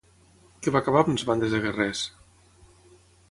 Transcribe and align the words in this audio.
Què 0.67 0.71
va 0.75 0.79
acabar 0.85 1.03
amb 1.03 1.11
les 1.11 1.27
bandes 1.29 1.53
de 1.55 1.61
guerrers? 1.67 2.03